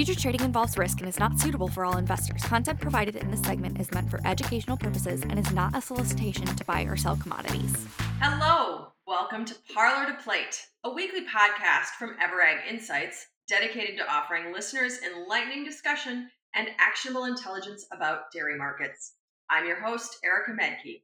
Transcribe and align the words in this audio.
Future 0.00 0.18
trading 0.18 0.40
involves 0.40 0.78
risk 0.78 1.00
and 1.00 1.08
is 1.10 1.18
not 1.18 1.38
suitable 1.38 1.68
for 1.68 1.84
all 1.84 1.98
investors. 1.98 2.42
Content 2.44 2.80
provided 2.80 3.16
in 3.16 3.30
this 3.30 3.42
segment 3.42 3.78
is 3.78 3.92
meant 3.92 4.10
for 4.10 4.18
educational 4.24 4.78
purposes 4.78 5.20
and 5.24 5.38
is 5.38 5.52
not 5.52 5.76
a 5.76 5.82
solicitation 5.82 6.46
to 6.46 6.64
buy 6.64 6.84
or 6.84 6.96
sell 6.96 7.16
commodities. 7.16 7.86
Hello, 8.18 8.92
welcome 9.06 9.44
to 9.44 9.54
Parlor 9.74 10.10
to 10.10 10.14
Plate, 10.22 10.58
a 10.84 10.90
weekly 10.90 11.26
podcast 11.26 11.98
from 11.98 12.16
Ever.Ag 12.18 12.66
Insights 12.66 13.26
dedicated 13.46 13.98
to 13.98 14.10
offering 14.10 14.54
listeners 14.54 15.00
enlightening 15.02 15.66
discussion 15.66 16.30
and 16.54 16.68
actionable 16.78 17.24
intelligence 17.24 17.84
about 17.92 18.32
dairy 18.32 18.56
markets. 18.56 19.16
I'm 19.50 19.66
your 19.66 19.82
host, 19.82 20.16
Erica 20.24 20.52
Maedke. 20.52 21.02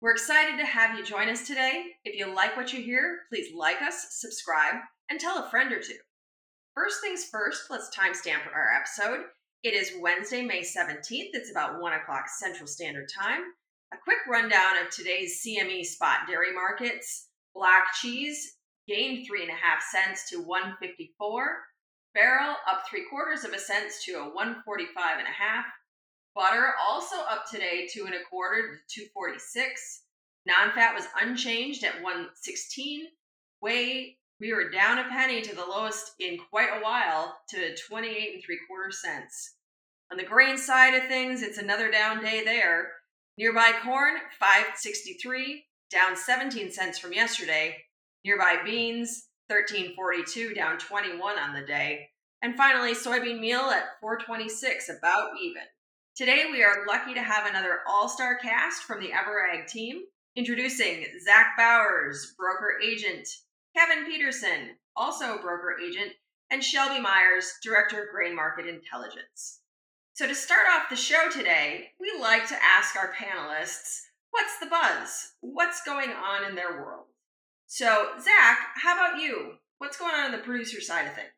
We're 0.00 0.12
excited 0.12 0.56
to 0.58 0.66
have 0.66 0.96
you 0.96 1.04
join 1.04 1.28
us 1.28 1.48
today. 1.48 1.86
If 2.04 2.16
you 2.16 2.32
like 2.32 2.56
what 2.56 2.72
you 2.72 2.80
hear, 2.80 3.22
please 3.28 3.52
like 3.52 3.82
us, 3.82 4.06
subscribe, 4.10 4.76
and 5.10 5.18
tell 5.18 5.44
a 5.44 5.50
friend 5.50 5.72
or 5.72 5.80
two. 5.80 5.96
First 6.76 7.00
things 7.00 7.24
first, 7.24 7.70
let's 7.70 7.88
timestamp 7.88 8.52
our 8.54 8.70
episode. 8.74 9.24
It 9.62 9.72
is 9.72 9.94
Wednesday, 9.98 10.42
May 10.42 10.60
17th. 10.60 11.30
It's 11.32 11.50
about 11.50 11.80
1 11.80 11.92
o'clock 11.94 12.28
Central 12.28 12.66
Standard 12.66 13.08
Time. 13.08 13.40
A 13.94 13.96
quick 14.04 14.18
rundown 14.28 14.76
of 14.84 14.90
today's 14.90 15.42
CME 15.42 15.86
spot 15.86 16.26
dairy 16.28 16.52
markets. 16.52 17.28
Black 17.54 17.94
cheese 17.94 18.58
gained 18.86 19.26
three 19.26 19.40
and 19.40 19.50
a 19.50 19.54
half 19.54 19.82
cents 19.90 20.28
to 20.28 20.42
154. 20.42 21.56
Barrel 22.12 22.56
up 22.70 22.82
three 22.90 23.06
quarters 23.08 23.44
of 23.44 23.54
a 23.54 23.58
cent 23.58 23.90
to 24.04 24.16
a 24.16 24.34
145 24.34 25.18
and 25.18 25.26
a 25.26 25.30
half. 25.30 25.64
Butter 26.34 26.74
also 26.86 27.16
up 27.30 27.46
today 27.50 27.88
two 27.90 28.04
and 28.04 28.14
a 28.14 28.24
quarter 28.28 28.80
to 28.90 29.00
246. 29.14 30.02
Non-fat 30.44 30.94
was 30.94 31.08
unchanged 31.22 31.84
at 31.84 32.02
116. 32.02 33.06
Whey 33.62 34.18
we 34.40 34.52
were 34.52 34.70
down 34.70 34.98
a 34.98 35.08
penny 35.08 35.40
to 35.42 35.54
the 35.54 35.64
lowest 35.64 36.12
in 36.20 36.38
quite 36.50 36.68
a 36.68 36.82
while 36.82 37.38
to 37.48 37.74
28 37.88 38.34
and 38.34 38.42
three 38.44 38.58
quarter 38.68 38.90
cents. 38.90 39.54
On 40.12 40.18
the 40.18 40.24
grain 40.24 40.58
side 40.58 40.94
of 40.94 41.08
things, 41.08 41.42
it's 41.42 41.58
another 41.58 41.90
down 41.90 42.22
day 42.22 42.44
there. 42.44 42.88
Nearby 43.38 43.72
corn, 43.82 44.14
563, 44.38 45.64
down 45.90 46.16
17 46.16 46.70
cents 46.70 46.98
from 46.98 47.12
yesterday. 47.12 47.76
Nearby 48.24 48.58
beans, 48.64 49.28
1342, 49.48 50.54
down 50.54 50.78
21 50.78 51.38
on 51.38 51.54
the 51.54 51.66
day. 51.66 52.08
And 52.42 52.56
finally, 52.56 52.92
soybean 52.92 53.40
meal 53.40 53.70
at 53.70 53.98
426, 54.00 54.90
about 54.90 55.30
even. 55.42 55.62
Today, 56.14 56.44
we 56.50 56.62
are 56.62 56.86
lucky 56.86 57.14
to 57.14 57.22
have 57.22 57.46
another 57.46 57.80
all 57.88 58.08
star 58.08 58.36
cast 58.36 58.82
from 58.82 59.00
the 59.00 59.12
Ever.Ag 59.12 59.66
team. 59.66 60.02
Introducing 60.34 61.04
Zach 61.24 61.54
Bowers, 61.56 62.34
broker 62.38 62.78
agent, 62.84 63.26
Kevin 63.76 64.06
Peterson, 64.06 64.76
also 64.96 65.36
a 65.36 65.42
broker 65.42 65.76
agent, 65.84 66.12
and 66.50 66.64
Shelby 66.64 66.98
Myers, 66.98 67.52
Director 67.62 68.04
of 68.04 68.08
Grain 68.10 68.34
Market 68.34 68.66
Intelligence. 68.66 69.60
So, 70.14 70.26
to 70.26 70.34
start 70.34 70.66
off 70.72 70.88
the 70.88 70.96
show 70.96 71.28
today, 71.30 71.90
we 72.00 72.10
like 72.18 72.48
to 72.48 72.56
ask 72.62 72.96
our 72.96 73.12
panelists 73.12 74.00
what's 74.30 74.58
the 74.60 74.66
buzz? 74.66 75.32
What's 75.40 75.82
going 75.84 76.10
on 76.10 76.48
in 76.48 76.54
their 76.54 76.82
world? 76.82 77.06
So, 77.66 78.12
Zach, 78.18 78.58
how 78.76 78.94
about 78.94 79.20
you? 79.20 79.54
What's 79.76 79.98
going 79.98 80.14
on 80.14 80.26
on 80.26 80.32
the 80.32 80.38
producer 80.38 80.80
side 80.80 81.06
of 81.06 81.14
things? 81.14 81.28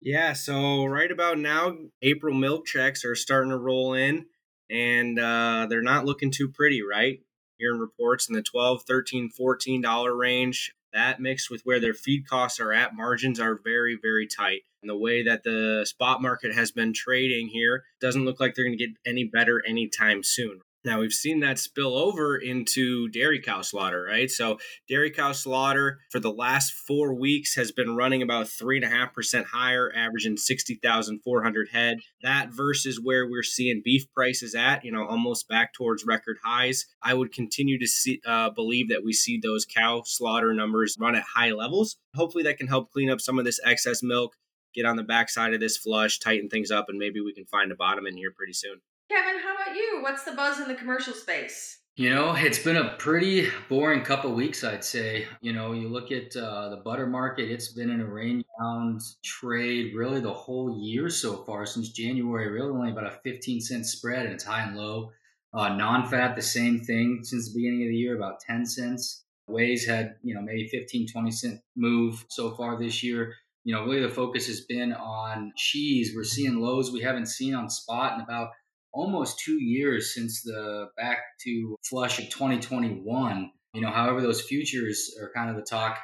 Yeah, 0.00 0.32
so 0.32 0.84
right 0.86 1.10
about 1.10 1.38
now, 1.38 1.76
April 2.02 2.34
milk 2.34 2.66
checks 2.66 3.04
are 3.04 3.14
starting 3.14 3.50
to 3.50 3.56
roll 3.56 3.94
in, 3.94 4.26
and 4.68 5.16
uh, 5.16 5.68
they're 5.70 5.80
not 5.80 6.06
looking 6.06 6.32
too 6.32 6.48
pretty, 6.48 6.82
right? 6.82 7.20
Hearing 7.58 7.78
reports 7.78 8.28
in 8.28 8.34
the 8.34 8.42
12 8.42 8.82
13 8.82 9.30
$14 9.30 10.18
range. 10.18 10.74
That 10.94 11.20
mixed 11.20 11.50
with 11.50 11.62
where 11.64 11.80
their 11.80 11.92
feed 11.92 12.28
costs 12.28 12.60
are 12.60 12.72
at, 12.72 12.94
margins 12.94 13.40
are 13.40 13.58
very, 13.62 13.98
very 14.00 14.28
tight. 14.28 14.62
And 14.80 14.88
the 14.88 14.96
way 14.96 15.24
that 15.24 15.42
the 15.42 15.84
spot 15.88 16.22
market 16.22 16.54
has 16.54 16.70
been 16.70 16.92
trading 16.92 17.48
here 17.48 17.82
doesn't 18.00 18.24
look 18.24 18.38
like 18.38 18.54
they're 18.54 18.64
going 18.64 18.78
to 18.78 18.86
get 18.86 18.96
any 19.04 19.24
better 19.24 19.60
anytime 19.66 20.22
soon. 20.22 20.60
Now 20.84 21.00
we've 21.00 21.12
seen 21.12 21.40
that 21.40 21.58
spill 21.58 21.96
over 21.96 22.36
into 22.36 23.08
dairy 23.08 23.40
cow 23.40 23.62
slaughter, 23.62 24.02
right? 24.02 24.30
So 24.30 24.58
dairy 24.86 25.10
cow 25.10 25.32
slaughter 25.32 26.00
for 26.10 26.20
the 26.20 26.30
last 26.30 26.74
four 26.74 27.14
weeks 27.14 27.54
has 27.54 27.72
been 27.72 27.96
running 27.96 28.20
about 28.20 28.48
three 28.48 28.76
and 28.76 28.84
a 28.84 28.88
half 28.88 29.14
percent 29.14 29.46
higher, 29.46 29.90
averaging 29.96 30.36
sixty 30.36 30.74
thousand 30.74 31.20
four 31.22 31.42
hundred 31.42 31.68
head. 31.72 32.00
That 32.22 32.50
versus 32.50 33.00
where 33.02 33.26
we're 33.26 33.42
seeing 33.42 33.80
beef 33.82 34.04
prices 34.12 34.54
at, 34.54 34.84
you 34.84 34.92
know, 34.92 35.06
almost 35.06 35.48
back 35.48 35.72
towards 35.72 36.04
record 36.04 36.36
highs. 36.44 36.84
I 37.02 37.14
would 37.14 37.32
continue 37.32 37.78
to 37.78 37.86
see, 37.86 38.20
uh, 38.26 38.50
believe 38.50 38.90
that 38.90 39.04
we 39.04 39.14
see 39.14 39.40
those 39.42 39.64
cow 39.64 40.02
slaughter 40.04 40.52
numbers 40.52 40.96
run 41.00 41.14
at 41.14 41.24
high 41.34 41.52
levels. 41.52 41.96
Hopefully, 42.14 42.44
that 42.44 42.58
can 42.58 42.68
help 42.68 42.90
clean 42.90 43.10
up 43.10 43.22
some 43.22 43.38
of 43.38 43.46
this 43.46 43.60
excess 43.64 44.02
milk, 44.02 44.34
get 44.74 44.84
on 44.84 44.96
the 44.96 45.02
backside 45.02 45.54
of 45.54 45.60
this 45.60 45.78
flush, 45.78 46.18
tighten 46.18 46.50
things 46.50 46.70
up, 46.70 46.90
and 46.90 46.98
maybe 46.98 47.20
we 47.22 47.32
can 47.32 47.46
find 47.46 47.72
a 47.72 47.74
bottom 47.74 48.06
in 48.06 48.18
here 48.18 48.34
pretty 48.36 48.52
soon. 48.52 48.82
Kevin, 49.14 49.40
how 49.40 49.54
about 49.54 49.76
you? 49.76 50.00
What's 50.02 50.24
the 50.24 50.32
buzz 50.32 50.58
in 50.58 50.66
the 50.66 50.74
commercial 50.74 51.14
space? 51.14 51.78
You 51.94 52.10
know, 52.10 52.34
it's 52.34 52.58
been 52.58 52.76
a 52.76 52.96
pretty 52.98 53.48
boring 53.68 54.02
couple 54.02 54.34
weeks, 54.34 54.64
I'd 54.64 54.82
say. 54.82 55.26
You 55.40 55.52
know, 55.52 55.72
you 55.72 55.88
look 55.88 56.10
at 56.10 56.34
uh, 56.34 56.70
the 56.70 56.78
butter 56.84 57.06
market, 57.06 57.48
it's 57.48 57.72
been 57.72 57.90
in 57.90 58.00
a 58.00 58.06
range 58.06 58.44
bound 58.58 59.02
trade 59.22 59.94
really 59.94 60.20
the 60.20 60.32
whole 60.32 60.76
year 60.76 61.08
so 61.08 61.44
far 61.44 61.64
since 61.64 61.90
January, 61.90 62.50
really 62.50 62.70
only 62.70 62.90
about 62.90 63.06
a 63.06 63.20
15 63.22 63.60
cent 63.60 63.86
spread, 63.86 64.26
and 64.26 64.34
it's 64.34 64.42
high 64.42 64.62
and 64.62 64.76
low. 64.76 65.12
Uh, 65.52 65.68
non 65.68 66.08
fat, 66.08 66.34
the 66.34 66.42
same 66.42 66.80
thing 66.80 67.20
since 67.22 67.46
the 67.46 67.56
beginning 67.56 67.84
of 67.84 67.90
the 67.90 67.96
year, 67.96 68.16
about 68.16 68.40
10 68.40 68.66
cents. 68.66 69.22
Whey's 69.46 69.86
had, 69.86 70.16
you 70.24 70.34
know, 70.34 70.40
maybe 70.42 70.66
15, 70.66 71.06
20 71.06 71.30
cent 71.30 71.60
move 71.76 72.24
so 72.30 72.56
far 72.56 72.76
this 72.80 73.04
year. 73.04 73.32
You 73.62 73.76
know, 73.76 73.84
really 73.84 74.02
the 74.02 74.08
focus 74.08 74.48
has 74.48 74.62
been 74.62 74.92
on 74.92 75.52
cheese. 75.56 76.14
We're 76.16 76.24
seeing 76.24 76.60
lows 76.60 76.90
we 76.90 77.02
haven't 77.02 77.26
seen 77.26 77.54
on 77.54 77.70
spot 77.70 78.14
in 78.14 78.20
about 78.20 78.48
almost 78.94 79.40
two 79.40 79.62
years 79.62 80.14
since 80.14 80.42
the 80.42 80.88
back 80.96 81.18
to 81.42 81.76
flush 81.84 82.18
of 82.18 82.30
2021. 82.30 83.50
You 83.74 83.80
know, 83.80 83.90
however, 83.90 84.22
those 84.22 84.40
futures 84.40 85.14
are 85.20 85.32
kind 85.34 85.50
of 85.50 85.56
the 85.56 85.62
talk 85.62 85.98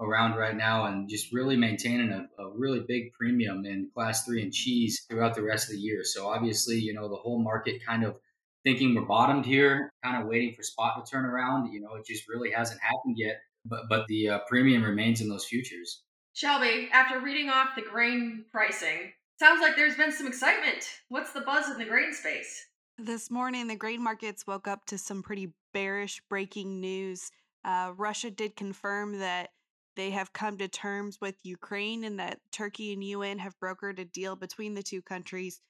around 0.00 0.36
right 0.36 0.56
now 0.56 0.86
and 0.86 1.08
just 1.08 1.32
really 1.32 1.56
maintaining 1.56 2.10
a, 2.10 2.42
a, 2.42 2.50
really 2.56 2.80
big 2.88 3.12
premium 3.12 3.64
in 3.64 3.88
class 3.94 4.24
three 4.24 4.42
and 4.42 4.52
cheese 4.52 5.06
throughout 5.08 5.34
the 5.34 5.42
rest 5.42 5.68
of 5.68 5.76
the 5.76 5.80
year. 5.80 6.00
So 6.02 6.28
obviously, 6.28 6.76
you 6.76 6.92
know, 6.92 7.08
the 7.08 7.16
whole 7.16 7.40
market 7.40 7.84
kind 7.86 8.04
of 8.04 8.16
thinking 8.64 8.96
we're 8.96 9.02
bottomed 9.02 9.46
here, 9.46 9.90
kind 10.02 10.20
of 10.20 10.28
waiting 10.28 10.54
for 10.54 10.64
spot 10.64 11.04
to 11.04 11.08
turn 11.08 11.24
around. 11.24 11.72
You 11.72 11.80
know, 11.80 11.94
it 11.94 12.04
just 12.04 12.28
really 12.28 12.50
hasn't 12.50 12.80
happened 12.80 13.16
yet, 13.16 13.36
but 13.64 13.82
but 13.88 14.06
the 14.08 14.28
uh, 14.28 14.38
premium 14.48 14.82
remains 14.82 15.20
in 15.20 15.28
those 15.28 15.44
futures. 15.44 16.02
Shelby, 16.34 16.88
after 16.92 17.20
reading 17.20 17.50
off 17.50 17.76
the 17.76 17.82
grain 17.82 18.46
pricing, 18.50 19.12
Sounds 19.42 19.60
like 19.60 19.74
there's 19.74 19.96
been 19.96 20.12
some 20.12 20.28
excitement. 20.28 20.88
What's 21.08 21.32
the 21.32 21.40
buzz 21.40 21.68
in 21.68 21.76
the 21.76 21.84
grain 21.84 22.12
space? 22.12 22.64
This 22.96 23.28
morning, 23.28 23.66
the 23.66 23.74
grain 23.74 24.00
markets 24.00 24.46
woke 24.46 24.68
up 24.68 24.84
to 24.86 24.96
some 24.96 25.20
pretty 25.20 25.52
bearish 25.74 26.22
breaking 26.30 26.80
news. 26.80 27.28
Uh, 27.64 27.90
Russia 27.96 28.30
did 28.30 28.54
confirm 28.54 29.18
that 29.18 29.48
they 29.96 30.12
have 30.12 30.32
come 30.32 30.58
to 30.58 30.68
terms 30.68 31.18
with 31.20 31.34
Ukraine 31.42 32.04
and 32.04 32.20
that 32.20 32.38
Turkey 32.52 32.92
and 32.92 33.02
UN 33.02 33.40
have 33.40 33.58
brokered 33.58 33.98
a 33.98 34.04
deal 34.04 34.36
between 34.36 34.74
the 34.74 34.82
two 34.84 35.02
countries 35.02 35.60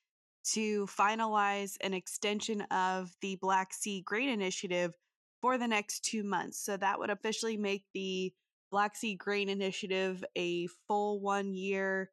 to 0.53 0.85
finalize 0.85 1.79
an 1.81 1.95
extension 1.95 2.61
of 2.71 3.17
the 3.23 3.39
Black 3.41 3.73
Sea 3.73 4.03
Grain 4.03 4.29
Initiative 4.29 4.93
for 5.41 5.57
the 5.57 5.67
next 5.67 6.05
two 6.05 6.25
months. 6.25 6.63
So 6.63 6.77
that 6.77 6.99
would 6.99 7.09
officially 7.09 7.57
make 7.57 7.85
the 7.95 8.35
Black 8.71 8.97
Sea 8.97 9.15
Grain 9.15 9.49
Initiative 9.49 10.23
a 10.37 10.67
full 10.87 11.21
one 11.21 11.55
year 11.55 12.11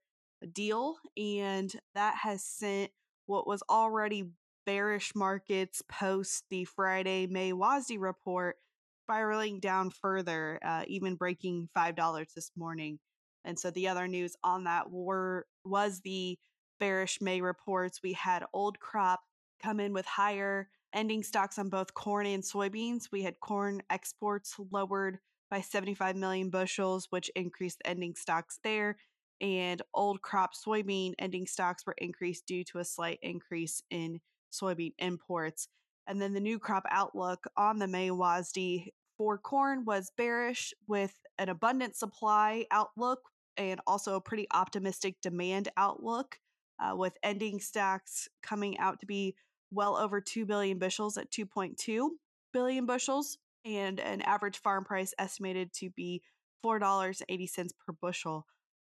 deal, 0.48 0.96
and 1.18 1.74
that 1.96 2.16
has 2.22 2.44
sent 2.44 2.92
what 3.26 3.48
was 3.48 3.64
already 3.70 4.32
bearish 4.66 5.16
markets 5.16 5.82
post 5.90 6.44
the 6.50 6.66
Friday 6.66 7.28
May 7.28 7.54
WASDE 7.54 8.00
report 8.00 8.58
spiraling 9.06 9.60
down 9.60 9.90
further, 9.90 10.60
uh, 10.64 10.84
even 10.88 11.16
breaking 11.16 11.70
five 11.74 11.96
dollars 11.96 12.30
this 12.36 12.52
morning. 12.56 13.00
And 13.46 13.58
so 13.58 13.72
the 13.72 13.88
other 13.88 14.08
news 14.08 14.36
on 14.44 14.66
that 14.66 14.92
were 14.92 15.48
was 15.66 16.02
the 16.02 16.38
bearish 16.80 17.20
May 17.22 17.42
reports. 17.42 18.02
We 18.04 18.14
had 18.14 18.46
old 18.54 18.80
crop 18.80 19.22
come 19.62 19.80
in 19.80 19.94
with 19.94 20.06
higher 20.06 20.70
ending 20.94 21.24
stocks 21.24 21.58
on 21.60 21.70
both 21.70 21.94
corn 21.94 22.26
and 22.26 22.44
soybeans. 22.44 23.10
We 23.12 23.24
had 23.24 23.40
corn 23.40 23.82
exports 23.90 24.56
lowered 24.72 25.20
by 25.50 25.62
75 25.62 26.16
million 26.16 26.50
bushels, 26.50 27.08
which 27.10 27.32
increased 27.36 27.82
ending 27.86 28.16
stocks 28.16 28.60
there 28.64 28.98
and 29.42 29.82
old 29.94 30.22
crop 30.22 30.52
soybean 30.54 31.14
ending 31.20 31.48
stocks 31.48 31.86
were 31.86 31.96
increased 31.98 32.46
due 32.46 32.64
to 32.66 32.80
a 32.80 32.86
slight 32.86 33.20
increase 33.22 33.82
in 33.90 34.20
soybean 34.52 34.94
imports. 34.98 35.68
And 36.08 36.22
then 36.22 36.34
the 36.34 36.40
new 36.40 36.60
crop 36.60 36.84
outlook 36.90 37.46
on 37.56 37.80
the 37.80 37.88
May 37.88 38.10
WASDE 38.10 38.90
for 39.18 39.38
corn 39.38 39.86
was 39.86 40.12
bearish 40.18 40.74
with 40.88 41.14
an 41.38 41.50
abundant 41.50 41.96
supply 41.96 42.66
outlook 42.72 43.20
and 43.58 43.80
also 43.86 44.16
a 44.16 44.22
pretty 44.22 44.48
optimistic 44.54 45.22
demand 45.22 45.70
outlook, 45.78 46.40
uh, 46.80 46.96
with 46.96 47.18
ending 47.24 47.60
stocks 47.60 48.28
coming 48.42 48.78
out 48.80 49.00
to 49.02 49.06
be 49.06 49.36
well 49.72 49.98
over 49.98 50.22
2 50.22 50.46
billion 50.46 50.80
bushels 50.80 51.18
at 51.18 51.30
2.2 51.30 52.10
billion 52.54 52.86
bushels, 52.86 53.38
and 53.66 54.00
an 54.00 54.22
average 54.22 54.58
farm 54.58 54.86
price 54.86 55.14
estimated 55.20 55.72
to 55.74 55.90
be 55.92 56.22
$4.80 56.66 57.70
per 57.86 57.94
bushel. 58.02 58.46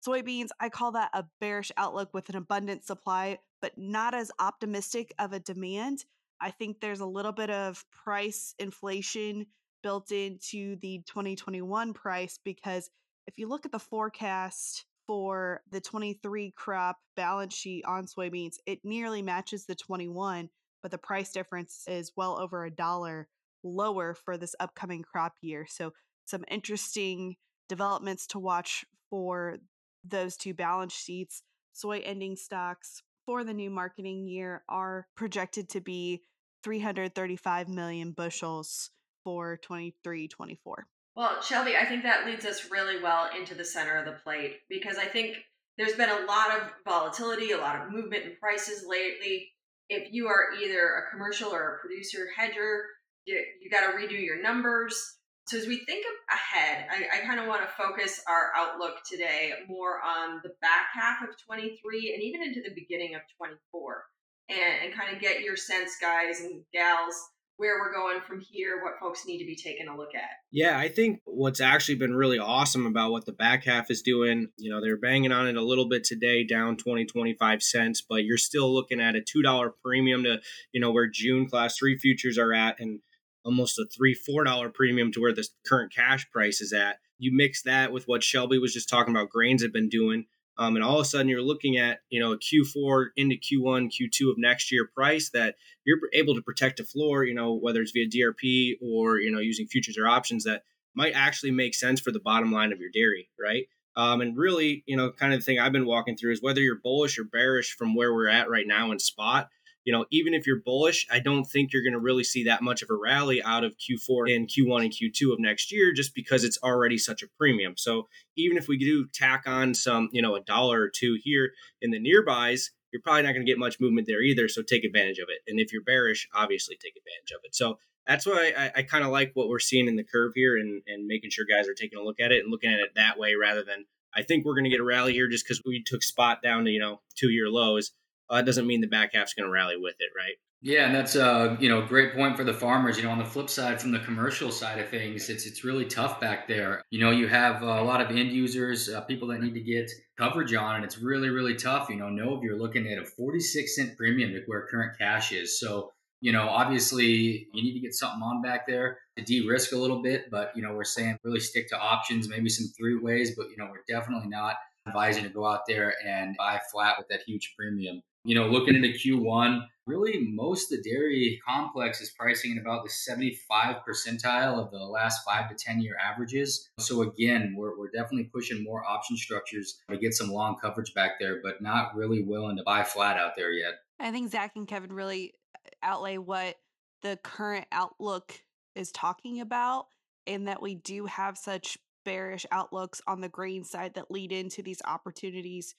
Soybeans, 0.07 0.49
I 0.61 0.69
call 0.69 0.93
that 0.93 1.11
a 1.13 1.25
bearish 1.41 1.73
outlook 1.77 2.15
with 2.15 2.29
an 2.29 2.37
abundant 2.37 2.85
supply, 2.85 3.39
but 3.61 3.77
not 3.77 4.15
as 4.15 4.31
optimistic 4.39 5.13
of 5.19 5.33
a 5.33 5.41
demand. 5.41 6.05
I 6.41 6.51
think 6.51 6.81
there's 6.81 7.01
a 7.01 7.07
little 7.07 7.33
bit 7.33 7.51
of 7.51 7.85
price 7.91 8.55
inflation 8.59 9.47
built 9.83 10.13
into 10.13 10.77
the 10.77 11.03
2021 11.07 11.93
price 11.95 12.39
because 12.45 12.91
if 13.27 13.39
you 13.39 13.49
look 13.49 13.67
at 13.67 13.73
the 13.73 13.79
forecast 13.79 14.85
for 15.07 15.63
the 15.71 15.81
23 15.81 16.53
crop 16.53 16.99
balance 17.17 17.55
sheet 17.55 17.85
on 17.85 18.07
soybeans, 18.07 18.57
it 18.67 18.81
nearly 18.85 19.23
matches 19.23 19.67
the 19.67 19.75
21, 19.75 20.49
but 20.83 20.91
the 20.91 20.99
price 20.99 21.33
difference 21.33 21.85
is 21.89 22.13
well 22.17 22.39
over 22.39 22.65
a 22.65 22.71
dollar 22.71 23.29
lower 23.65 24.15
for 24.15 24.37
this 24.37 24.55
upcoming 24.61 25.03
crop 25.03 25.35
year. 25.41 25.67
So, 25.69 25.93
some 26.25 26.45
interesting 26.49 27.37
developments 27.69 28.27
to 28.29 28.39
watch 28.39 28.85
for 29.11 29.59
those 30.05 30.37
two 30.37 30.55
balance 30.55 30.95
sheets. 30.95 31.43
Soy 31.73 32.01
ending 32.05 32.37
stocks 32.37 33.03
for 33.25 33.45
the 33.45 33.55
new 33.55 33.71
marketing 33.71 34.27
year 34.27 34.63
are 34.69 35.07
projected 35.15 35.69
to 35.71 35.81
be 35.81 36.23
335 36.65 37.69
million 37.69 38.13
bushels 38.13 38.91
for 39.25 39.59
23 39.59 40.29
24. 40.29 40.87
Well, 41.15 41.43
Shelby, 41.43 41.77
I 41.77 41.85
think 41.85 42.05
that 42.05 42.27
leads 42.27 42.47
us 42.47 42.71
really 42.71 43.03
well 43.03 43.29
into 43.37 43.55
the 43.55 43.65
center 43.65 43.97
of 43.97 44.07
the 44.07 44.21
plate 44.23 44.59
because 44.69 44.99
I 44.99 45.05
think 45.05 45.37
there's 45.77 45.95
been 45.95 46.11
a 46.11 46.25
lot 46.27 46.57
of 46.57 46.71
volatility, 46.87 47.53
a 47.53 47.59
lot 47.59 47.81
of 47.81 47.93
movement 47.93 48.25
in 48.25 48.37
prices 48.41 48.85
lately. 48.89 49.49
If 49.89 50.13
you 50.13 50.29
are 50.29 50.53
either 50.61 50.79
a 50.79 51.11
commercial 51.11 51.51
or 51.51 51.75
a 51.75 51.79
producer 51.81 52.29
hedger, 52.37 52.85
you, 53.25 53.43
you 53.61 53.71
got 53.71 53.91
to 53.91 53.97
redo 53.97 54.19
your 54.19 54.41
numbers. 54.41 55.18
So 55.49 55.57
as 55.57 55.67
we 55.67 55.83
think 55.87 56.05
ahead, 56.31 56.87
I, 56.91 57.21
I 57.21 57.27
kind 57.27 57.41
of 57.41 57.47
want 57.47 57.63
to 57.63 57.69
focus 57.69 58.21
our 58.29 58.51
outlook 58.55 58.97
today 59.11 59.53
more 59.67 59.99
on 60.03 60.41
the 60.43 60.51
back 60.61 60.89
half 60.93 61.27
of 61.27 61.35
23 61.47 62.13
and 62.13 62.23
even 62.23 62.43
into 62.43 62.61
the 62.61 62.75
beginning 62.75 63.15
of 63.15 63.23
24 63.39 64.05
and, 64.51 64.85
and 64.85 64.95
kind 64.95 65.15
of 65.15 65.23
get 65.23 65.41
your 65.41 65.57
sense, 65.57 65.97
guys 65.99 66.41
and 66.41 66.63
gals, 66.75 67.15
where 67.57 67.79
we're 67.81 67.95
going 67.95 68.21
from 68.21 68.41
here, 68.41 68.83
what 68.85 69.01
folks 69.01 69.25
need 69.27 69.39
to 69.39 69.47
be 69.47 69.57
taking 69.57 69.89
a 69.89 69.97
look 69.97 70.15
at. 70.15 70.29
Yeah, 70.53 70.79
I 70.79 70.89
think 70.89 71.23
what's 71.25 71.63
actually 71.63 71.97
been 71.97 72.15
really 72.15 72.39
awesome 72.39 72.85
about 72.85 73.11
what 73.11 73.25
the 73.25 73.33
back 73.33 73.65
half 73.65 73.91
is 73.91 74.03
doing, 74.03 74.49
you 74.59 74.71
know, 74.71 74.83
they're 74.83 74.99
banging 74.99 75.33
on 75.33 75.49
it 75.49 75.57
a 75.57 75.65
little 75.65 75.89
bit 75.89 76.05
today, 76.05 76.45
down 76.45 76.77
20, 76.77 77.07
25 77.07 77.63
cents, 77.63 78.03
but 78.07 78.25
you're 78.25 78.37
still 78.37 78.73
looking 78.73 79.01
at 79.01 79.17
a 79.17 79.21
$2 79.21 79.71
premium 79.83 80.25
to, 80.25 80.41
you 80.73 80.81
know, 80.81 80.93
where 80.93 81.09
June 81.11 81.49
class 81.49 81.79
three 81.79 81.97
futures 81.97 82.37
are 82.37 82.53
at 82.53 82.79
and 82.81 83.01
almost 83.45 83.79
a 83.79 83.87
three, 83.87 84.17
$4 84.17 84.75
premium 84.75 85.13
to 85.13 85.21
where 85.21 85.35
the 85.35 85.47
current 85.67 85.95
cash 85.95 86.29
price 86.31 86.61
is 86.61 86.73
at. 86.73 86.99
You 87.19 87.33
mix 87.35 87.63
that 87.63 87.93
with 87.93 88.05
what 88.07 88.23
Shelby 88.23 88.59
was 88.59 88.73
just 88.73 88.89
talking 88.89 89.15
about, 89.15 89.31
grains 89.31 89.63
have 89.63 89.73
been 89.73 89.89
doing 89.89 90.27
um, 90.59 90.75
and 90.75 90.85
all 90.85 90.97
of 90.97 91.03
a 91.03 91.05
sudden, 91.05 91.29
you're 91.29 91.41
looking 91.41 91.77
at 91.77 92.01
you 92.11 92.21
know 92.21 92.33
a 92.33 92.39
Q4 92.39 93.11
into 93.17 93.37
Q1, 93.37 93.91
Q2 93.93 94.31
of 94.31 94.39
next 94.39 94.73
year 94.73 94.89
price 94.93 95.31
that 95.31 95.55
you're 95.85 95.99
able 96.13 96.35
to 96.35 96.43
protect 96.43 96.81
a 96.81 96.85
floor. 96.85 97.25
You 97.25 97.35
know 97.35 97.55
whether 97.55 97.81
it's 97.81 97.93
via 97.93 98.09
DRP 98.09 98.75
or 98.83 99.19
you 99.19 99.31
know 99.31 99.39
using 99.39 99.69
futures 99.69 99.97
or 99.97 100.09
options 100.09 100.45
that 100.45 100.65
might 100.95 101.13
actually 101.15 101.53
make 101.53 101.77
sense 101.77 102.01
for 102.01 102.11
the 102.11 102.19
bottom 102.19 102.51
line 102.51 102.73
of 102.73 102.81
your 102.81 102.91
dairy, 102.93 103.31
right? 103.41 103.67
Um, 103.95 104.21
and 104.21 104.37
really, 104.37 104.83
you 104.87 104.97
know, 104.97 105.11
kind 105.11 105.33
of 105.33 105.41
the 105.41 105.45
thing 105.45 105.59
I've 105.59 105.73
been 105.73 105.87
walking 105.87 106.17
through 106.17 106.33
is 106.33 106.43
whether 106.43 106.61
you're 106.61 106.77
bullish 106.77 107.19
or 107.19 107.25
bearish 107.25 107.75
from 107.77 107.95
where 107.95 108.13
we're 108.13 108.29
at 108.29 108.51
right 108.51 108.67
now 108.67 108.91
in 108.91 108.99
spot 108.99 109.49
you 109.85 109.93
know, 109.93 110.05
even 110.11 110.35
if 110.35 110.47
you're 110.47 110.61
bullish, 110.61 111.07
I 111.11 111.19
don't 111.19 111.45
think 111.45 111.73
you're 111.73 111.83
going 111.83 111.95
to 111.95 111.99
really 111.99 112.25
see 112.25 112.45
that 112.45 112.63
much 112.63 112.83
of 112.83 112.91
a 112.91 112.95
rally 112.95 113.43
out 113.43 113.65
of 113.65 113.75
Q4 113.79 114.35
and 114.35 114.49
Q1 114.49 114.85
and 114.85 114.93
Q2 114.93 115.33
of 115.33 115.41
next 115.41 115.73
year 115.73 115.93
just 115.93 116.15
because 116.15 116.45
it's 116.45 116.59
already 116.63 116.99
such 116.99 117.23
a 117.23 117.29
premium. 117.39 117.75
So 117.77 118.09
even 118.37 118.57
if 118.57 118.69
we 118.69 118.77
do 118.77 119.07
tack 119.15 119.45
on 119.47 119.75
some, 119.75 120.09
you 120.13 120.21
know, 120.21 120.35
a 120.35 120.41
dollar 120.41 120.83
or 120.83 120.91
two 120.95 121.19
here 121.23 121.53
in 121.81 121.91
the 121.91 121.99
nearbys, 121.99 122.71
you're 122.93 123.03
probably 123.03 123.23
not 123.23 123.33
going 123.33 123.45
to 123.45 123.51
get 123.51 123.59
much 123.59 123.81
movement 123.81 124.07
there 124.07 124.23
either. 124.23 124.49
So 124.49 124.63
take 124.63 124.85
advantage 124.85 125.19
of 125.19 125.29
it. 125.29 125.51
And 125.51 125.61
if 125.61 125.73
you're 125.73 125.83
bearish, 125.83 126.29
obviously 126.35 126.77
take 126.77 126.95
advantage 126.97 127.33
of 127.35 127.41
it. 127.45 127.55
So 127.55 127.79
that's 128.07 128.27
why 128.27 128.53
I, 128.57 128.73
I 128.77 128.83
kind 128.83 129.05
of 129.05 129.11
like 129.11 129.33
what 129.35 129.49
we're 129.49 129.59
seeing 129.59 129.89
in 129.89 129.97
the 129.97 130.05
curve 130.05 130.33
here 130.35 130.57
and, 130.57 130.83
and 130.87 131.07
making 131.07 131.31
sure 131.31 131.45
guys 131.45 131.69
are 131.69 131.75
taking 131.75 131.99
a 131.99 132.03
look 132.03 132.21
at 132.21 132.33
it 132.33 132.43
and 132.43 132.51
looking 132.51 132.73
at 132.73 132.81
it 132.81 132.91
that 132.97 133.19
way 133.19 133.35
rather 133.35 133.63
than 133.63 133.85
I 134.15 134.23
think 134.23 134.45
we're 134.45 134.55
going 134.55 134.65
to 134.65 134.71
get 134.71 134.81
a 134.81 134.85
rally 134.85 135.13
here 135.13 135.29
just 135.29 135.45
because 135.45 135.63
we 135.65 135.83
took 135.83 136.03
spot 136.03 136.43
down 136.43 136.65
to, 136.65 136.71
you 136.71 136.81
know, 136.81 137.01
two 137.15 137.31
year 137.31 137.49
lows 137.49 137.93
uh, 138.31 138.37
that 138.37 138.47
doesn't 138.47 138.67
mean 138.67 138.81
the 138.81 138.87
back 138.87 139.15
half's 139.15 139.35
going 139.35 139.47
to 139.47 139.53
rally 139.53 139.77
with 139.77 139.97
it, 139.99 140.11
right? 140.17 140.35
Yeah, 140.61 140.87
and 140.87 140.95
that's 140.95 141.15
a 141.15 141.25
uh, 141.25 141.57
you 141.61 141.69
know 141.69 141.83
great 141.83 142.15
point 142.15 142.37
for 142.37 142.43
the 142.43 142.53
farmers. 142.53 142.97
You 142.97 143.05
know, 143.05 143.11
on 143.11 143.19
the 143.19 143.25
flip 143.25 143.49
side, 143.49 143.81
from 143.81 143.93
the 143.93 144.01
commercial 144.01 144.51
side 144.51 144.81
of 144.81 144.89
things, 144.89 145.29
it's 145.29 145.47
it's 145.47 145.63
really 145.63 145.85
tough 145.85 146.21
back 146.21 146.49
there. 146.49 146.83
You 146.91 147.01
know, 147.01 147.13
you 147.13 147.29
have 147.29 147.63
a 147.63 147.83
lot 147.83 148.01
of 148.01 148.11
end 148.11 148.33
users, 148.33 148.89
uh, 148.89 149.03
people 149.03 149.29
that 149.29 149.41
need 149.41 149.55
to 149.55 149.61
get 149.61 149.89
coverage 150.17 150.53
on, 150.55 150.77
and 150.77 150.85
it's 150.85 150.99
really 150.99 151.29
really 151.29 151.55
tough. 151.55 151.89
You 151.89 151.97
know, 151.97 152.35
if 152.35 152.43
you're 152.43 152.59
looking 152.59 152.91
at 152.91 152.99
a 152.99 153.05
46 153.05 153.77
cent 153.77 153.97
premium 153.97 154.33
to 154.33 154.43
where 154.47 154.67
current 154.67 154.99
cash 154.99 155.31
is. 155.33 155.61
So 155.61 155.93
you 156.21 156.33
know, 156.33 156.49
obviously 156.49 157.47
you 157.53 157.63
need 157.63 157.75
to 157.75 157.81
get 157.81 157.95
something 157.95 158.21
on 158.23 158.43
back 158.43 158.67
there 158.67 158.99
to 159.17 159.23
de-risk 159.23 159.71
a 159.71 159.77
little 159.77 160.03
bit. 160.03 160.31
But 160.31 160.51
you 160.57 160.63
know, 160.63 160.73
we're 160.75 160.83
saying 160.83 161.19
really 161.23 161.39
stick 161.39 161.69
to 161.69 161.79
options, 161.79 162.29
maybe 162.29 162.49
some 162.49 162.67
three 162.77 162.99
ways. 162.99 163.37
But 163.37 163.51
you 163.51 163.57
know, 163.57 163.69
we're 163.71 163.85
definitely 163.89 164.29
not 164.29 164.57
advising 164.89 165.23
to 165.23 165.31
go 165.31 165.47
out 165.47 165.61
there 165.69 165.95
and 166.05 166.37
buy 166.37 166.61
flat 166.73 166.97
with 166.99 167.07
that 167.09 167.21
huge 167.27 167.55
premium 167.57 168.03
you 168.25 168.35
know, 168.35 168.49
looking 168.49 168.75
into 168.75 168.89
Q1, 168.89 169.63
really 169.87 170.19
most 170.21 170.71
of 170.71 170.83
the 170.83 170.91
dairy 170.91 171.41
complex 171.47 172.01
is 172.01 172.11
pricing 172.11 172.53
in 172.53 172.59
about 172.59 172.85
the 172.85 172.91
75 172.91 173.77
percentile 173.89 174.59
of 174.59 174.71
the 174.71 174.79
last 174.79 175.25
five 175.25 175.49
to 175.49 175.55
10 175.55 175.81
year 175.81 175.97
averages. 175.97 176.69
So 176.79 177.03
again, 177.03 177.55
we're, 177.57 177.79
we're 177.79 177.91
definitely 177.91 178.31
pushing 178.33 178.63
more 178.63 178.85
option 178.85 179.17
structures 179.17 179.81
to 179.91 179.97
get 179.97 180.15
some 180.15 180.31
long 180.31 180.57
coverage 180.61 180.93
back 180.95 181.13
there, 181.19 181.41
but 181.43 181.63
not 181.63 181.97
really 181.97 182.23
willing 182.23 182.57
to 182.59 182.63
buy 182.63 182.85
flat 182.85 183.17
out 183.17 183.33
there 183.37 183.53
yet. 183.53 183.75
I 183.99 184.11
think 184.11 184.31
Zach 184.31 184.53
and 184.57 184.69
Kevin 184.69 184.93
really 184.93 185.35
uh, 185.55 185.71
outlay 185.83 186.19
what 186.19 186.57
the 187.03 187.19
current 187.23 187.67
outlook 187.73 188.35
is 188.75 188.93
talking 188.93 189.41
about, 189.41 189.87
and 190.27 190.49
that 190.49 190.63
we 190.63 190.75
do 190.75 191.07
have 191.07 191.39
such 191.39 191.79
bearish 192.05 192.47
outlooks 192.53 193.01
on 193.07 193.21
the 193.21 193.29
grain 193.29 193.65
side 193.65 193.95
that 193.95 194.11
lead 194.11 194.33
into 194.33 194.63
these 194.63 194.81
opportunities 194.85 195.75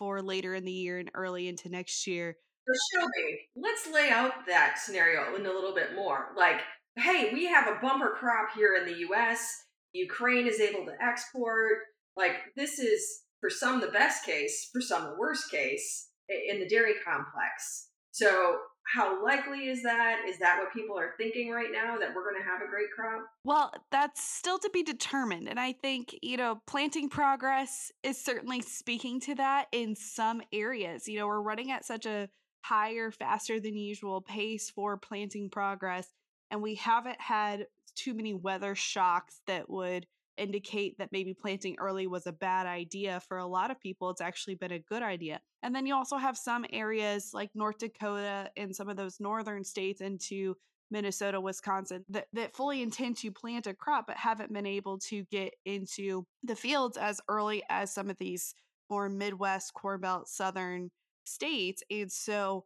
for 0.00 0.22
later 0.22 0.54
in 0.54 0.64
the 0.64 0.72
year 0.72 0.98
and 0.98 1.10
early 1.14 1.46
into 1.46 1.68
next 1.68 2.06
year. 2.06 2.34
So 2.66 2.74
Shelby, 2.92 3.48
let's 3.54 3.86
lay 3.92 4.08
out 4.10 4.32
that 4.48 4.78
scenario 4.78 5.36
in 5.36 5.46
a 5.46 5.52
little 5.52 5.74
bit 5.74 5.94
more. 5.94 6.28
Like, 6.36 6.62
hey, 6.96 7.30
we 7.32 7.46
have 7.46 7.68
a 7.68 7.78
bumper 7.80 8.16
crop 8.18 8.48
here 8.56 8.76
in 8.76 8.86
the 8.86 8.98
US. 9.10 9.46
Ukraine 9.92 10.46
is 10.46 10.58
able 10.58 10.86
to 10.86 10.96
export. 11.02 11.78
Like, 12.16 12.32
this 12.56 12.78
is 12.78 13.22
for 13.40 13.50
some 13.50 13.80
the 13.80 13.88
best 13.88 14.24
case, 14.24 14.68
for 14.72 14.80
some 14.80 15.04
the 15.04 15.16
worst 15.18 15.50
case 15.50 16.08
in 16.28 16.60
the 16.60 16.68
dairy 16.68 16.94
complex. 17.04 17.88
So 18.12 18.58
how 18.92 19.24
likely 19.24 19.68
is 19.68 19.82
that? 19.82 20.22
Is 20.28 20.38
that 20.38 20.58
what 20.58 20.72
people 20.72 20.98
are 20.98 21.14
thinking 21.16 21.50
right 21.50 21.70
now 21.72 21.96
that 21.98 22.14
we're 22.14 22.24
going 22.24 22.42
to 22.42 22.48
have 22.48 22.60
a 22.60 22.68
great 22.68 22.90
crop? 22.94 23.26
Well, 23.44 23.72
that's 23.92 24.22
still 24.22 24.58
to 24.58 24.70
be 24.72 24.82
determined. 24.82 25.48
And 25.48 25.60
I 25.60 25.72
think, 25.72 26.16
you 26.22 26.36
know, 26.36 26.60
planting 26.66 27.08
progress 27.08 27.92
is 28.02 28.22
certainly 28.22 28.60
speaking 28.62 29.20
to 29.20 29.34
that 29.36 29.66
in 29.70 29.94
some 29.94 30.42
areas. 30.52 31.06
You 31.06 31.20
know, 31.20 31.26
we're 31.26 31.40
running 31.40 31.70
at 31.70 31.84
such 31.84 32.04
a 32.06 32.28
higher, 32.62 33.10
faster 33.10 33.60
than 33.60 33.76
usual 33.76 34.20
pace 34.20 34.70
for 34.70 34.96
planting 34.96 35.50
progress. 35.50 36.08
And 36.50 36.60
we 36.60 36.74
haven't 36.74 37.20
had 37.20 37.66
too 37.94 38.14
many 38.14 38.34
weather 38.34 38.74
shocks 38.74 39.40
that 39.46 39.70
would 39.70 40.06
indicate 40.40 40.98
that 40.98 41.12
maybe 41.12 41.34
planting 41.34 41.76
early 41.78 42.06
was 42.06 42.26
a 42.26 42.32
bad 42.32 42.66
idea 42.66 43.20
for 43.28 43.38
a 43.38 43.46
lot 43.46 43.70
of 43.70 43.80
people 43.80 44.10
it's 44.10 44.20
actually 44.20 44.54
been 44.54 44.72
a 44.72 44.78
good 44.78 45.02
idea. 45.02 45.40
And 45.62 45.74
then 45.74 45.86
you 45.86 45.94
also 45.94 46.16
have 46.16 46.38
some 46.38 46.64
areas 46.72 47.30
like 47.34 47.50
north 47.54 47.78
dakota 47.78 48.50
and 48.56 48.74
some 48.74 48.88
of 48.88 48.96
those 48.96 49.20
northern 49.20 49.64
states 49.64 50.00
into 50.00 50.56
minnesota 50.90 51.40
wisconsin 51.40 52.04
that, 52.08 52.26
that 52.32 52.56
fully 52.56 52.82
intend 52.82 53.16
to 53.16 53.30
plant 53.30 53.68
a 53.68 53.74
crop 53.74 54.06
but 54.08 54.16
haven't 54.16 54.52
been 54.52 54.66
able 54.66 54.98
to 54.98 55.24
get 55.30 55.54
into 55.64 56.24
the 56.42 56.56
fields 56.56 56.96
as 56.96 57.20
early 57.28 57.62
as 57.68 57.94
some 57.94 58.10
of 58.10 58.16
these 58.18 58.54
more 58.90 59.08
midwest 59.08 59.72
corn 59.72 60.00
belt 60.00 60.28
southern 60.28 60.90
states. 61.24 61.82
And 61.90 62.10
so 62.10 62.64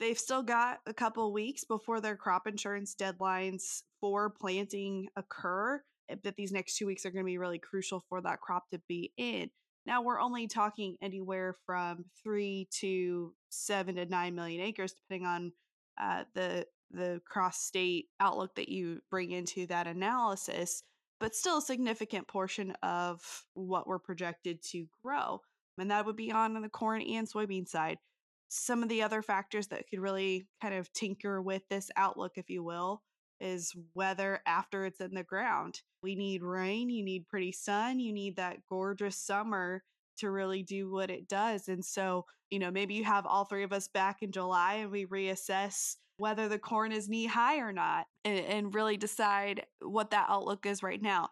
they've 0.00 0.18
still 0.18 0.42
got 0.42 0.78
a 0.86 0.94
couple 0.94 1.32
weeks 1.32 1.64
before 1.64 2.00
their 2.00 2.16
crop 2.16 2.46
insurance 2.46 2.94
deadlines 2.98 3.82
for 4.00 4.30
planting 4.30 5.08
occur 5.16 5.82
that 6.08 6.36
these 6.36 6.52
next 6.52 6.76
two 6.76 6.86
weeks 6.86 7.04
are 7.04 7.10
going 7.10 7.24
to 7.24 7.30
be 7.30 7.38
really 7.38 7.58
crucial 7.58 8.04
for 8.08 8.20
that 8.22 8.40
crop 8.40 8.68
to 8.70 8.80
be 8.88 9.12
in. 9.16 9.50
Now 9.86 10.02
we're 10.02 10.20
only 10.20 10.48
talking 10.48 10.96
anywhere 11.00 11.54
from 11.64 12.06
three 12.22 12.68
to 12.80 13.32
seven 13.50 13.94
to 13.96 14.06
nine 14.06 14.34
million 14.34 14.60
acres, 14.60 14.92
depending 14.92 15.26
on 15.26 15.52
uh, 16.00 16.24
the 16.34 16.66
the 16.90 17.20
cross 17.26 17.60
state 17.60 18.06
outlook 18.20 18.54
that 18.56 18.68
you 18.68 19.00
bring 19.10 19.32
into 19.32 19.66
that 19.66 19.86
analysis, 19.86 20.82
but 21.18 21.34
still 21.34 21.58
a 21.58 21.62
significant 21.62 22.28
portion 22.28 22.72
of 22.82 23.20
what 23.54 23.86
we're 23.86 23.98
projected 23.98 24.62
to 24.62 24.86
grow, 25.02 25.40
and 25.78 25.90
that 25.90 26.06
would 26.06 26.16
be 26.16 26.32
on 26.32 26.60
the 26.60 26.68
corn 26.68 27.02
and 27.02 27.28
soybean 27.28 27.66
side. 27.66 27.98
Some 28.48 28.82
of 28.82 28.88
the 28.88 29.02
other 29.02 29.22
factors 29.22 29.68
that 29.68 29.88
could 29.88 30.00
really 30.00 30.46
kind 30.62 30.74
of 30.74 30.92
tinker 30.92 31.42
with 31.42 31.62
this 31.68 31.90
outlook, 31.96 32.32
if 32.36 32.48
you 32.48 32.62
will, 32.62 33.02
is 33.40 33.74
weather 33.94 34.40
after 34.46 34.84
it's 34.84 35.00
in 35.00 35.14
the 35.14 35.22
ground. 35.22 35.80
We 36.02 36.14
need 36.14 36.42
rain, 36.42 36.90
you 36.90 37.04
need 37.04 37.28
pretty 37.28 37.52
sun, 37.52 38.00
you 38.00 38.12
need 38.12 38.36
that 38.36 38.58
gorgeous 38.68 39.16
summer 39.16 39.82
to 40.18 40.30
really 40.30 40.62
do 40.62 40.90
what 40.90 41.10
it 41.10 41.28
does. 41.28 41.68
And 41.68 41.84
so, 41.84 42.24
you 42.50 42.58
know, 42.58 42.70
maybe 42.70 42.94
you 42.94 43.04
have 43.04 43.26
all 43.26 43.44
three 43.44 43.64
of 43.64 43.72
us 43.72 43.88
back 43.88 44.22
in 44.22 44.32
July 44.32 44.74
and 44.74 44.90
we 44.90 45.06
reassess 45.06 45.96
whether 46.18 46.48
the 46.48 46.58
corn 46.58 46.92
is 46.92 47.08
knee 47.08 47.26
high 47.26 47.58
or 47.58 47.72
not 47.72 48.06
and, 48.24 48.38
and 48.38 48.74
really 48.74 48.96
decide 48.96 49.66
what 49.80 50.10
that 50.10 50.26
outlook 50.28 50.64
is 50.64 50.82
right 50.82 51.02
now. 51.02 51.28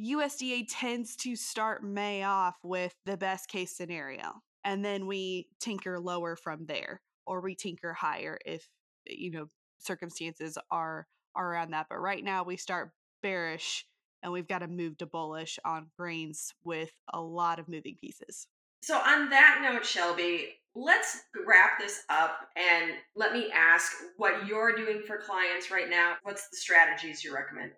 USDA 0.00 0.66
tends 0.68 1.16
to 1.16 1.34
start 1.34 1.82
May 1.82 2.22
off 2.22 2.56
with 2.62 2.94
the 3.04 3.16
best 3.16 3.48
case 3.48 3.76
scenario, 3.76 4.42
and 4.62 4.84
then 4.84 5.06
we 5.06 5.48
tinker 5.58 5.98
lower 5.98 6.36
from 6.36 6.66
there, 6.66 7.00
or 7.26 7.40
we 7.40 7.56
tinker 7.56 7.92
higher 7.92 8.38
if 8.46 8.68
you 9.06 9.32
know 9.32 9.48
circumstances 9.78 10.56
are 10.70 11.08
are 11.34 11.52
around 11.52 11.72
that. 11.72 11.86
But 11.88 11.98
right 11.98 12.22
now 12.22 12.42
we 12.42 12.56
start 12.56 12.90
bearish, 13.22 13.84
and 14.22 14.32
we've 14.32 14.48
got 14.48 14.60
to 14.60 14.68
move 14.68 14.98
to 14.98 15.06
bullish 15.06 15.58
on 15.64 15.86
grains 15.98 16.54
with 16.64 16.92
a 17.12 17.20
lot 17.20 17.58
of 17.58 17.68
moving 17.68 17.96
pieces. 18.00 18.46
So 18.82 18.96
on 18.96 19.28
that 19.30 19.60
note, 19.62 19.84
Shelby, 19.84 20.50
let's 20.74 21.22
wrap 21.46 21.80
this 21.80 22.04
up 22.08 22.48
and 22.56 22.92
let 23.16 23.32
me 23.32 23.50
ask 23.52 23.92
what 24.16 24.46
you're 24.46 24.76
doing 24.76 25.02
for 25.06 25.18
clients 25.18 25.70
right 25.70 25.90
now. 25.90 26.14
What's 26.22 26.48
the 26.48 26.56
strategies 26.56 27.24
you're 27.24 27.34
recommending? 27.34 27.76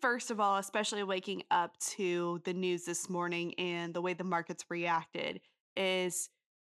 First 0.00 0.30
of 0.30 0.40
all, 0.40 0.58
especially 0.58 1.02
waking 1.02 1.42
up 1.50 1.76
to 1.78 2.40
the 2.44 2.52
news 2.52 2.84
this 2.84 3.08
morning 3.08 3.54
and 3.58 3.94
the 3.94 4.02
way 4.02 4.14
the 4.14 4.24
markets 4.24 4.64
reacted, 4.68 5.40
is 5.76 6.28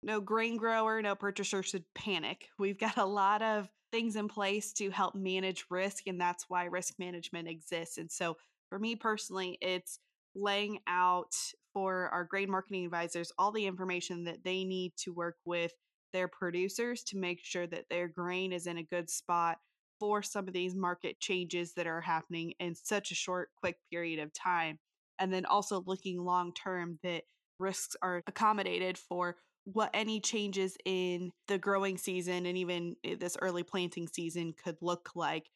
no 0.08 0.22
grain 0.22 0.56
grower, 0.56 1.02
no 1.02 1.16
purchaser 1.16 1.62
should 1.62 1.84
panic. 1.94 2.48
We've 2.58 2.80
got 2.80 2.98
a 2.98 3.06
lot 3.06 3.42
of 3.42 3.70
things 3.92 4.16
in 4.16 4.30
place 4.30 4.72
to 4.74 4.90
help 4.90 5.16
manage 5.16 5.66
risk, 5.70 6.08
and 6.08 6.20
that's 6.20 6.46
why 6.48 6.64
risk 6.64 6.94
management 6.98 7.50
exists. 7.50 7.98
And 7.98 8.10
so, 8.10 8.38
for 8.70 8.80
me 8.80 8.96
personally, 8.96 9.58
it's 9.62 10.00
laying 10.34 10.80
out 10.88 11.36
for 11.74 12.10
our 12.10 12.24
grain 12.24 12.50
marketing 12.50 12.86
advisors 12.86 13.32
all 13.38 13.52
the 13.52 13.66
information 13.66 14.24
that 14.24 14.44
they 14.44 14.64
need 14.64 14.94
to 14.98 15.14
work 15.14 15.36
with 15.46 15.74
their 16.14 16.28
producers 16.28 17.04
to 17.04 17.18
make 17.18 17.40
sure 17.44 17.68
that 17.68 17.86
their 17.90 18.08
grain 18.08 18.54
is 18.54 18.66
in 18.66 18.78
a 18.78 18.84
good 18.84 19.10
spot 19.10 19.58
for 20.00 20.24
some 20.24 20.48
of 20.48 20.54
these 20.54 20.76
market 20.76 21.20
changes 21.20 21.74
that 21.74 21.88
are 21.88 22.02
happening 22.02 22.54
in 22.60 22.76
such 22.76 23.12
a 23.12 23.16
short, 23.16 23.50
quick 23.60 23.78
period 23.92 24.20
of 24.20 24.34
time. 24.34 24.80
And 25.20 25.34
then 25.34 25.46
also 25.46 25.84
looking 25.86 26.24
long 26.24 26.54
term 26.54 27.00
that 27.04 27.24
risks 27.60 27.96
are 28.02 28.22
accommodated 28.28 28.98
for 28.98 29.38
what 29.74 29.90
any 29.94 30.22
changes 30.22 30.78
in 30.86 31.32
the 31.50 31.58
growing 31.58 31.98
season 31.98 32.46
and 32.46 32.58
even 32.58 32.96
eh, 33.04 33.16
this 33.20 33.36
early 33.42 33.64
planting 33.64 34.08
season 34.08 34.54
could 34.54 34.78
look 34.82 35.10
like. 35.14 35.50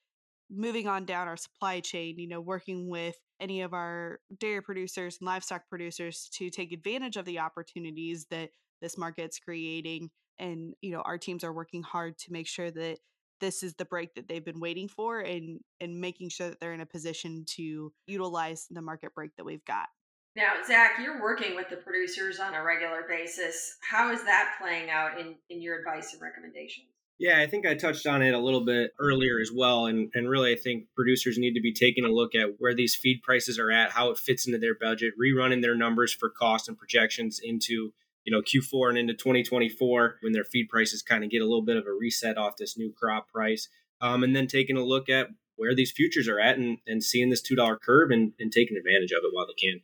Moving 0.50 0.86
on 0.86 1.06
down 1.06 1.30
our 1.30 1.38
supply 1.38 1.80
chain, 1.80 2.20
you 2.20 2.28
know, 2.28 2.42
working 2.42 2.90
with 2.90 3.16
any 3.40 3.62
of 3.62 3.74
our 3.74 4.20
dairy 4.38 4.62
producers 4.62 5.18
and 5.20 5.28
livestock 5.28 5.70
producers 5.70 6.30
to 6.34 6.50
take 6.50 6.74
advantage 6.74 7.16
of 7.16 7.24
the 7.24 7.40
opportunities 7.40 8.26
that 8.32 8.50
this 8.82 8.98
market's 8.98 9.40
creating. 9.40 10.10
And, 10.38 10.74
you 10.82 10.92
know, 10.92 11.02
our 11.02 11.18
teams 11.18 11.46
are 11.46 11.54
working 11.54 11.82
hard 11.82 12.18
to 12.20 12.34
make 12.34 12.50
sure 12.50 12.70
that 12.70 12.98
this 13.40 13.64
is 13.64 13.76
the 13.76 13.86
break 13.86 14.14
that 14.16 14.28
they've 14.28 14.44
been 14.44 14.60
waiting 14.60 14.90
for 14.90 15.20
and 15.22 15.62
and 15.80 16.02
making 16.02 16.30
sure 16.30 16.50
that 16.50 16.60
they're 16.60 16.74
in 16.74 16.82
a 16.82 16.86
position 16.86 17.46
to 17.48 17.94
utilize 18.08 18.68
the 18.70 18.82
market 18.82 19.16
break 19.16 19.32
that 19.38 19.46
we've 19.46 19.66
got. 19.66 19.88
Now, 20.36 20.54
Zach, 20.66 20.92
you're 21.02 21.22
working 21.22 21.56
with 21.56 21.70
the 21.70 21.76
producers 21.76 22.40
on 22.40 22.54
a 22.54 22.64
regular 22.64 23.04
basis. 23.08 23.76
How 23.90 24.12
is 24.12 24.24
that 24.24 24.56
playing 24.62 24.90
out 24.90 25.20
in, 25.20 25.36
in 25.50 25.62
your 25.62 25.80
advice 25.80 26.14
and 26.14 26.22
recommendations? 26.22 26.88
Yeah, 27.20 27.40
I 27.40 27.48
think 27.48 27.68
I 27.68 27.76
touched 27.76 28.08
on 28.08 28.24
it 28.24 28.34
a 28.34 28.40
little 28.40 28.66
bit 28.66 28.92
earlier 29.00 29.40
as 29.40 29.52
well. 29.54 29.86
And, 29.86 30.10
and 30.16 30.30
really, 30.30 30.54
I 30.54 30.56
think 30.56 30.86
producers 30.96 31.38
need 31.38 31.54
to 31.54 31.62
be 31.62 31.74
taking 31.74 32.06
a 32.06 32.10
look 32.10 32.34
at 32.34 32.56
where 32.58 32.74
these 32.74 32.96
feed 32.96 33.22
prices 33.22 33.60
are 33.60 33.70
at, 33.70 33.92
how 33.92 34.10
it 34.10 34.18
fits 34.18 34.48
into 34.48 34.58
their 34.58 34.74
budget, 34.74 35.14
rerunning 35.22 35.62
their 35.62 35.76
numbers 35.76 36.14
for 36.14 36.30
cost 36.30 36.68
and 36.68 36.78
projections 36.78 37.40
into 37.44 37.94
you 38.24 38.32
know 38.32 38.42
Q4 38.42 38.90
and 38.90 38.98
into 38.98 39.14
2024 39.14 40.18
when 40.22 40.34
their 40.34 40.46
feed 40.46 40.70
prices 40.70 41.04
kind 41.04 41.24
of 41.24 41.30
get 41.30 41.42
a 41.42 41.46
little 41.46 41.64
bit 41.64 41.78
of 41.78 41.86
a 41.86 41.92
reset 41.92 42.38
off 42.38 42.58
this 42.58 42.78
new 42.78 42.92
crop 42.98 43.30
price, 43.30 43.68
um, 44.00 44.24
and 44.24 44.36
then 44.36 44.48
taking 44.48 44.78
a 44.78 44.84
look 44.84 45.08
at 45.08 45.28
where 45.58 45.76
these 45.76 45.92
futures 45.92 46.28
are 46.28 46.40
at 46.40 46.58
and, 46.58 46.80
and 46.88 47.04
seeing 47.04 47.30
this 47.30 47.42
two 47.42 47.56
dollar 47.56 47.78
curve 47.78 48.10
and, 48.10 48.34
and 48.40 48.52
taking 48.52 48.78
advantage 48.78 49.12
of 49.12 49.24
it 49.24 49.30
while 49.32 49.46
they 49.46 49.54
can. 49.54 49.82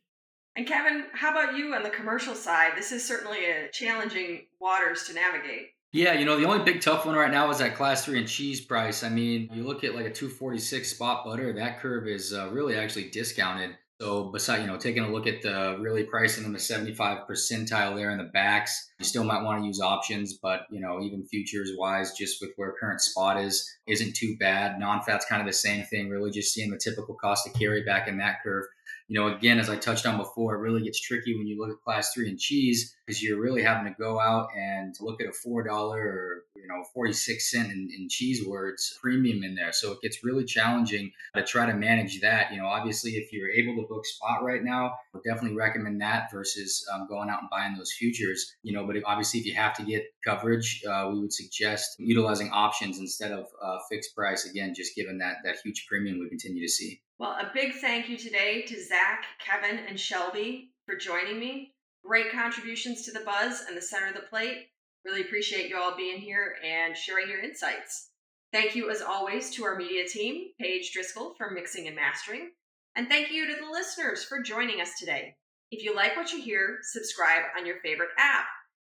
And 0.57 0.65
Kevin, 0.65 1.05
how 1.13 1.29
about 1.29 1.55
you 1.55 1.75
on 1.75 1.83
the 1.83 1.89
commercial 1.91 2.33
side? 2.33 2.71
This 2.75 2.91
is 2.91 3.07
certainly 3.07 3.45
a 3.45 3.69
challenging 3.71 4.47
waters 4.59 5.03
to 5.03 5.13
navigate. 5.13 5.67
Yeah, 5.93 6.13
you 6.13 6.25
know, 6.25 6.35
the 6.35 6.47
only 6.47 6.63
big 6.65 6.81
tough 6.81 7.05
one 7.05 7.15
right 7.15 7.29
now 7.29 7.49
is 7.51 7.59
that 7.59 7.75
class 7.75 8.03
three 8.03 8.17
and 8.17 8.27
cheese 8.27 8.59
price. 8.59 9.03
I 9.03 9.09
mean, 9.09 9.49
you 9.53 9.63
look 9.63 9.83
at 9.83 9.93
like 9.93 10.07
a 10.07 10.11
246 10.11 10.89
spot 10.89 11.23
butter, 11.25 11.53
that 11.53 11.79
curve 11.79 12.07
is 12.07 12.33
uh, 12.33 12.49
really 12.49 12.75
actually 12.75 13.11
discounted 13.11 13.77
so 13.99 14.25
besides, 14.25 14.61
you 14.61 14.67
know, 14.67 14.77
taking 14.77 15.03
a 15.03 15.11
look 15.11 15.25
at 15.25 15.41
the 15.41 15.75
really 15.81 16.03
pricing 16.03 16.45
in 16.45 16.53
the 16.53 16.59
75 16.59 17.27
percentile 17.27 17.95
there 17.95 18.11
in 18.11 18.19
the 18.19 18.25
backs, 18.25 18.91
you 18.99 19.05
still 19.05 19.23
might 19.23 19.41
want 19.41 19.61
to 19.61 19.65
use 19.65 19.81
options, 19.81 20.37
but 20.37 20.61
you 20.69 20.79
know, 20.79 21.01
even 21.01 21.25
futures 21.25 21.71
wise, 21.75 22.13
just 22.13 22.39
with 22.39 22.51
where 22.57 22.75
current 22.79 23.01
spot 23.01 23.41
is, 23.41 23.67
isn't 23.87 24.15
too 24.15 24.37
bad. 24.39 24.79
Non-fat's 24.79 25.25
kind 25.25 25.41
of 25.41 25.47
the 25.47 25.53
same 25.53 25.83
thing, 25.85 26.09
really 26.09 26.29
just 26.29 26.53
seeing 26.53 26.69
the 26.69 26.77
typical 26.77 27.15
cost 27.15 27.45
to 27.45 27.59
carry 27.59 27.83
back 27.83 28.07
in 28.07 28.19
that 28.19 28.43
curve 28.43 28.65
you 29.07 29.17
know, 29.17 29.33
again, 29.33 29.57
as 29.57 29.69
I 29.69 29.77
touched 29.77 30.05
on 30.05 30.17
before, 30.17 30.55
it 30.55 30.59
really 30.59 30.83
gets 30.83 30.99
tricky 30.99 31.37
when 31.37 31.47
you 31.47 31.57
look 31.57 31.69
at 31.69 31.81
class 31.81 32.13
three 32.13 32.27
and 32.27 32.37
cheese 32.37 32.93
because 33.05 33.23
you're 33.23 33.39
really 33.39 33.63
having 33.63 33.85
to 33.85 33.97
go 33.97 34.19
out 34.19 34.49
and 34.53 34.93
look 34.99 35.21
at 35.21 35.29
a 35.29 35.31
four 35.31 35.63
dollar 35.63 35.97
or 35.97 36.43
you 36.57 36.67
know 36.67 36.83
forty 36.93 37.13
six 37.13 37.49
cent 37.49 37.71
in, 37.71 37.89
in, 37.97 38.09
cheese 38.09 38.45
words 38.45 38.97
premium 39.01 39.43
in 39.43 39.55
there. 39.55 39.71
So 39.71 39.93
it 39.93 40.01
gets 40.01 40.25
really 40.25 40.43
challenging 40.43 41.13
to 41.35 41.43
try 41.43 41.65
to 41.65 41.73
manage 41.73 42.19
that. 42.19 42.51
You 42.51 42.57
know, 42.57 42.65
obviously, 42.65 43.11
if 43.11 43.31
you're 43.31 43.49
able 43.49 43.81
to 43.81 43.87
book 43.87 44.05
spot 44.05 44.43
right 44.43 44.61
now, 44.61 44.95
I 45.15 45.19
definitely 45.25 45.57
recommend 45.57 46.01
that 46.01 46.29
versus 46.29 46.85
um, 46.93 47.07
going 47.07 47.29
out 47.29 47.39
and 47.39 47.49
buying 47.49 47.77
those 47.77 47.93
futures. 47.97 48.55
You 48.61 48.73
know, 48.73 48.85
but 48.85 48.97
obviously, 49.05 49.39
if 49.39 49.45
you 49.45 49.55
have 49.55 49.73
to 49.75 49.83
get 49.83 50.03
coverage, 50.25 50.83
uh, 50.85 51.09
we 51.13 51.21
would 51.21 51.33
suggest 51.33 51.95
utilizing 51.97 52.49
options 52.51 52.99
instead 52.99 53.31
of 53.31 53.45
uh, 53.63 53.77
fixed 53.89 54.13
price. 54.13 54.45
Again, 54.45 54.73
just 54.75 54.95
given 54.97 55.19
that 55.19 55.37
that 55.45 55.55
huge 55.63 55.85
premium 55.87 56.19
we 56.19 56.27
continue 56.27 56.61
to 56.61 56.69
see. 56.71 57.01
Well, 57.19 57.31
a 57.31 57.49
big 57.51 57.73
thank 57.73 58.09
you 58.09 58.17
today 58.17 58.61
to 58.67 58.79
Zach, 58.79 59.25
Kevin, 59.39 59.79
and 59.87 59.99
Shelby 59.99 60.69
for 60.85 60.95
joining 60.95 61.39
me. 61.39 61.73
Great 62.05 62.31
contributions 62.31 63.01
to 63.03 63.11
the 63.11 63.21
buzz 63.21 63.63
and 63.67 63.75
the 63.75 63.81
center 63.81 64.09
of 64.09 64.13
the 64.13 64.19
plate. 64.29 64.67
Really 65.03 65.21
appreciate 65.21 65.67
you 65.67 65.79
all 65.79 65.97
being 65.97 66.19
here 66.19 66.57
and 66.63 66.95
sharing 66.95 67.27
your 67.27 67.41
insights. 67.41 68.11
Thank 68.53 68.75
you, 68.75 68.91
as 68.91 69.01
always, 69.01 69.49
to 69.55 69.65
our 69.65 69.75
media 69.75 70.07
team, 70.07 70.49
Paige 70.61 70.91
Driscoll 70.93 71.33
for 71.39 71.49
mixing 71.49 71.87
and 71.87 71.95
mastering. 71.95 72.51
And 72.95 73.09
thank 73.09 73.31
you 73.31 73.47
to 73.47 73.59
the 73.59 73.71
listeners 73.71 74.23
for 74.23 74.43
joining 74.43 74.79
us 74.79 74.99
today. 74.99 75.37
If 75.71 75.83
you 75.83 75.95
like 75.95 76.15
what 76.15 76.31
you 76.31 76.39
hear, 76.39 76.77
subscribe 76.83 77.41
on 77.57 77.65
your 77.65 77.79
favorite 77.81 78.11
app. 78.19 78.45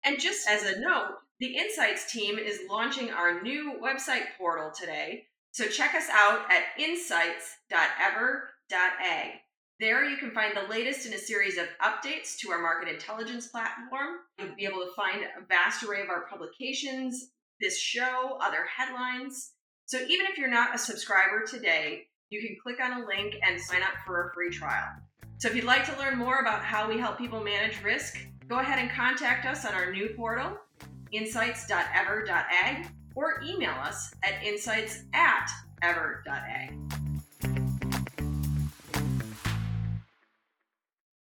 And 0.04 0.18
just 0.18 0.48
as 0.48 0.64
a 0.64 0.80
note, 0.80 1.18
the 1.38 1.56
Insights 1.56 2.10
team 2.10 2.36
is 2.36 2.62
launching 2.68 3.10
our 3.10 3.40
new 3.42 3.78
website 3.80 4.24
portal 4.36 4.72
today 4.76 5.27
so 5.52 5.66
check 5.66 5.94
us 5.94 6.08
out 6.10 6.50
at 6.50 6.78
insights.ever.ag. 6.78 9.40
There 9.80 10.04
you 10.04 10.16
can 10.16 10.32
find 10.32 10.56
the 10.56 10.68
latest 10.68 11.06
in 11.06 11.14
a 11.14 11.18
series 11.18 11.56
of 11.56 11.66
updates 11.80 12.36
to 12.38 12.50
our 12.50 12.60
market 12.60 12.88
intelligence 12.88 13.46
platform. 13.46 14.16
You'll 14.38 14.56
be 14.56 14.64
able 14.64 14.80
to 14.80 14.92
find 14.96 15.22
a 15.22 15.46
vast 15.46 15.84
array 15.84 16.02
of 16.02 16.08
our 16.08 16.26
publications, 16.28 17.30
this 17.60 17.78
show, 17.78 18.38
other 18.42 18.66
headlines. 18.76 19.52
So 19.86 19.98
even 19.98 20.26
if 20.26 20.36
you're 20.36 20.50
not 20.50 20.74
a 20.74 20.78
subscriber 20.78 21.44
today, 21.46 22.08
you 22.30 22.40
can 22.40 22.56
click 22.60 22.78
on 22.82 23.02
a 23.02 23.06
link 23.06 23.36
and 23.42 23.60
sign 23.60 23.82
up 23.82 23.94
for 24.04 24.28
a 24.28 24.34
free 24.34 24.50
trial. 24.50 24.88
So 25.38 25.48
if 25.48 25.54
you'd 25.54 25.64
like 25.64 25.86
to 25.86 25.98
learn 25.98 26.18
more 26.18 26.40
about 26.40 26.64
how 26.64 26.88
we 26.88 26.98
help 26.98 27.16
people 27.16 27.42
manage 27.42 27.82
risk, 27.82 28.18
go 28.48 28.58
ahead 28.58 28.80
and 28.80 28.90
contact 28.90 29.46
us 29.46 29.64
on 29.64 29.74
our 29.74 29.92
new 29.92 30.08
portal, 30.16 30.58
insights.ever.ag 31.12 32.88
or 33.18 33.42
email 33.44 33.74
us 33.82 34.14
at 34.22 34.40
insights 34.44 35.02
at 35.12 35.50
ever.a. 35.82 36.70